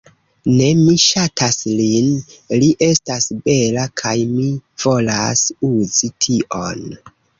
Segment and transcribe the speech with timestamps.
[0.51, 0.67] Ne!
[0.77, 2.07] Mi ŝatas lin,
[2.63, 4.49] li estas bela kaj mi
[4.87, 6.87] volas uzi tion.